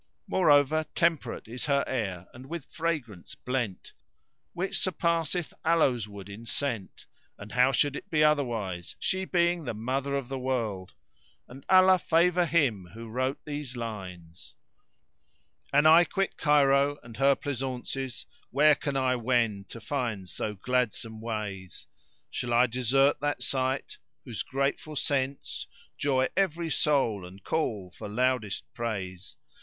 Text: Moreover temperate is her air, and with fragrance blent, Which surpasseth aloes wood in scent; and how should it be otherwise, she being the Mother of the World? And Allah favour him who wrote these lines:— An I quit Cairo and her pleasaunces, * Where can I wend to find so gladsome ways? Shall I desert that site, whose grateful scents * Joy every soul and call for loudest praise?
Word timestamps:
Moreover 0.25 0.85
temperate 0.95 1.47
is 1.47 1.65
her 1.65 1.83
air, 1.85 2.25
and 2.33 2.47
with 2.47 2.65
fragrance 2.71 3.35
blent, 3.35 3.93
Which 4.53 4.79
surpasseth 4.79 5.53
aloes 5.63 6.07
wood 6.07 6.27
in 6.27 6.43
scent; 6.47 7.05
and 7.37 7.51
how 7.51 7.71
should 7.71 7.95
it 7.95 8.09
be 8.09 8.23
otherwise, 8.23 8.95
she 8.97 9.25
being 9.25 9.63
the 9.63 9.75
Mother 9.75 10.15
of 10.15 10.27
the 10.27 10.39
World? 10.39 10.93
And 11.47 11.63
Allah 11.69 11.99
favour 11.99 12.47
him 12.47 12.87
who 12.95 13.09
wrote 13.09 13.41
these 13.45 13.75
lines:— 13.77 14.55
An 15.71 15.85
I 15.85 16.03
quit 16.05 16.35
Cairo 16.35 16.97
and 17.03 17.17
her 17.17 17.35
pleasaunces, 17.35 18.25
* 18.37 18.49
Where 18.49 18.73
can 18.73 18.97
I 18.97 19.15
wend 19.17 19.69
to 19.69 19.79
find 19.79 20.27
so 20.27 20.55
gladsome 20.55 21.21
ways? 21.21 21.85
Shall 22.31 22.53
I 22.53 22.65
desert 22.65 23.19
that 23.19 23.43
site, 23.43 23.99
whose 24.25 24.41
grateful 24.41 24.95
scents 24.95 25.67
* 25.83 25.97
Joy 25.99 26.27
every 26.35 26.71
soul 26.71 27.23
and 27.23 27.43
call 27.43 27.91
for 27.91 28.09
loudest 28.09 28.63
praise? 28.73 29.35